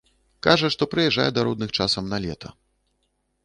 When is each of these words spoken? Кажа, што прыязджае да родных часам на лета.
Кажа, 0.47 0.71
што 0.75 0.87
прыязджае 0.93 1.27
да 1.37 1.45
родных 1.49 1.77
часам 1.79 2.11
на 2.15 2.23
лета. 2.27 2.47